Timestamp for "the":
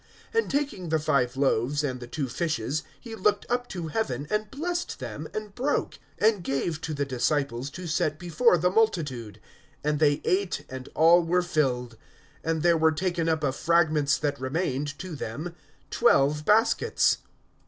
0.89-0.97, 1.99-2.07, 6.95-7.05, 8.57-8.71